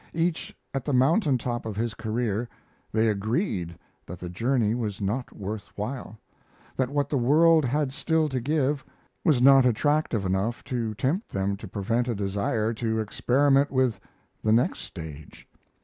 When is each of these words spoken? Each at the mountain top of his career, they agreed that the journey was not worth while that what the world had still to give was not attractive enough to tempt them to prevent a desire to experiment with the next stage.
Each 0.15 0.57
at 0.73 0.83
the 0.83 0.93
mountain 0.95 1.37
top 1.37 1.63
of 1.63 1.75
his 1.75 1.93
career, 1.93 2.49
they 2.91 3.07
agreed 3.07 3.77
that 4.07 4.17
the 4.17 4.29
journey 4.29 4.73
was 4.73 4.99
not 4.99 5.31
worth 5.31 5.67
while 5.77 6.17
that 6.75 6.89
what 6.89 7.07
the 7.07 7.19
world 7.19 7.65
had 7.65 7.93
still 7.93 8.27
to 8.29 8.39
give 8.39 8.83
was 9.23 9.43
not 9.43 9.63
attractive 9.63 10.25
enough 10.25 10.63
to 10.63 10.95
tempt 10.95 11.29
them 11.29 11.55
to 11.57 11.67
prevent 11.67 12.07
a 12.07 12.15
desire 12.15 12.73
to 12.73 12.97
experiment 12.99 13.69
with 13.69 13.99
the 14.43 14.51
next 14.51 14.79
stage. 14.79 15.47